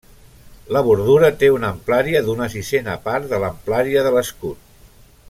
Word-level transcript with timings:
La 0.75 0.81
bordura 0.87 1.29
té 1.43 1.51
una 1.57 1.69
amplària 1.75 2.23
d'una 2.29 2.49
sisena 2.57 2.97
part 3.07 3.29
de 3.35 3.43
l'amplària 3.45 4.07
de 4.09 4.15
l'escut. 4.17 4.65